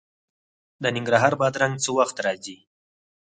د 0.81 0.83
ننګرهار 0.95 1.33
بادرنګ 1.39 1.75
څه 1.83 1.89
وخت 1.97 2.17
راځي؟ 2.25 2.57